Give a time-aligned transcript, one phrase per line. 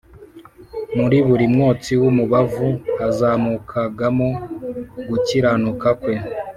[0.97, 2.67] Muri buri mwotsi w’umubavu
[2.99, 4.29] hazamukagamo
[5.09, 6.15] gukiranuka Kwe